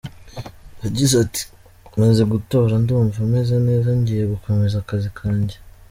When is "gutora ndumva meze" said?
2.31-3.55